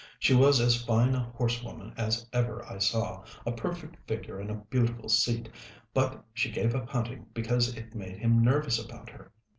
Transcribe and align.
She 0.17 0.33
was 0.33 0.59
as 0.59 0.83
fine 0.83 1.13
a 1.13 1.19
horsewoman 1.35 1.93
as 1.95 2.27
ever 2.33 2.65
I 2.65 2.79
saw, 2.79 3.23
a 3.45 3.51
perfect 3.51 3.97
figure 4.07 4.39
and 4.39 4.49
a 4.49 4.55
beautiful 4.55 5.09
seat, 5.09 5.47
but 5.93 6.25
she 6.33 6.49
gave 6.49 6.73
up 6.73 6.89
hunting 6.89 7.27
because 7.35 7.75
it 7.75 7.93
made 7.93 8.17
him 8.17 8.41
nervous 8.43 8.83
about 8.83 9.11
her. 9.11 9.31